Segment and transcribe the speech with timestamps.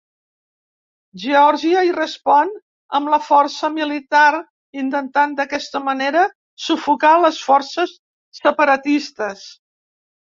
[1.23, 2.53] Geòrgia hi respon
[2.99, 4.29] amb la força militar,
[4.83, 6.23] intentant, d'aquesta manera,
[6.69, 7.93] sufocar les forces
[8.39, 9.45] separatistes.